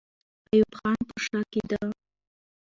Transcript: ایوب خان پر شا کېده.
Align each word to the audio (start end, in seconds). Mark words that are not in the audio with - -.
ایوب 0.51 0.71
خان 0.77 0.97
پر 1.07 1.19
شا 1.25 1.39
کېده. 1.51 1.81